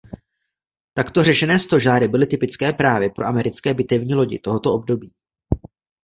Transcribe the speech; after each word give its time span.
Takto 0.93 1.23
řešené 1.23 1.59
stožáry 1.59 2.07
byly 2.07 2.27
typické 2.27 2.73
právě 2.73 3.09
pro 3.09 3.25
americké 3.25 3.73
bitevní 3.73 4.15
lodi 4.15 4.39
tohoto 4.39 4.73
období. 4.73 5.11